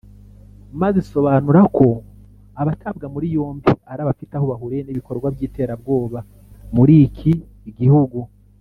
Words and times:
maze 0.81 0.97
isobanura 1.03 1.61
ko 1.77 1.87
abatabwa 2.61 3.05
muri 3.13 3.27
yombi 3.35 3.71
ari 3.91 3.99
abafite 4.05 4.31
aho 4.35 4.45
bahuriye 4.51 4.81
n’ibikorwa 4.83 5.27
by’iterabwoba 5.35 6.19
muri 6.75 6.93
iki 7.07 7.33
gihugu 7.79 8.19